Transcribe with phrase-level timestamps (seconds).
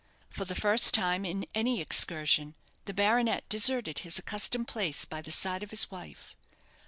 [0.31, 2.55] For the first time in any excursion,
[2.85, 6.35] the baronet deserted his accustomed place by the side of his wife.